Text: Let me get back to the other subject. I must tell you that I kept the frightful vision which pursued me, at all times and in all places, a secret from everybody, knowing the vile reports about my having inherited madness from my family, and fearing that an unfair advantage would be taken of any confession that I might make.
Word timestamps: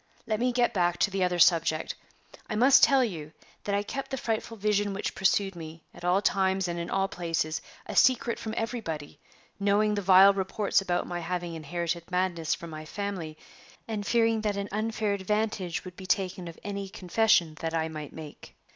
Let 0.25 0.39
me 0.39 0.51
get 0.51 0.73
back 0.73 0.97
to 0.97 1.11
the 1.11 1.23
other 1.23 1.37
subject. 1.37 1.93
I 2.49 2.55
must 2.55 2.81
tell 2.83 3.03
you 3.03 3.33
that 3.65 3.75
I 3.75 3.83
kept 3.83 4.09
the 4.09 4.17
frightful 4.17 4.57
vision 4.57 4.95
which 4.95 5.13
pursued 5.13 5.55
me, 5.55 5.83
at 5.93 6.03
all 6.03 6.23
times 6.23 6.67
and 6.67 6.79
in 6.79 6.89
all 6.89 7.07
places, 7.07 7.61
a 7.85 7.95
secret 7.95 8.39
from 8.39 8.55
everybody, 8.57 9.19
knowing 9.59 9.93
the 9.93 10.01
vile 10.01 10.33
reports 10.33 10.81
about 10.81 11.05
my 11.05 11.19
having 11.19 11.53
inherited 11.53 12.09
madness 12.09 12.55
from 12.55 12.71
my 12.71 12.83
family, 12.83 13.37
and 13.87 14.03
fearing 14.07 14.41
that 14.41 14.57
an 14.57 14.69
unfair 14.71 15.13
advantage 15.13 15.85
would 15.85 15.95
be 15.95 16.07
taken 16.07 16.47
of 16.47 16.57
any 16.63 16.89
confession 16.89 17.53
that 17.59 17.75
I 17.75 17.87
might 17.87 18.11
make. 18.11 18.55